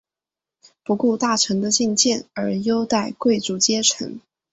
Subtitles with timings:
[0.83, 4.19] 不顾大臣的进谏而优待贵族阶层。